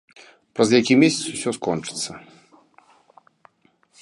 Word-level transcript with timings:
Праз 0.59 0.69
які 0.79 0.93
месяц 1.03 1.25
усё 1.33 1.49
скончыцца. 1.59 2.11